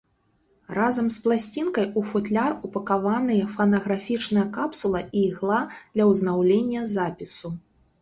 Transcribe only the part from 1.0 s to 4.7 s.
з пласцінкай у футляр упакаваныя фанаграфічная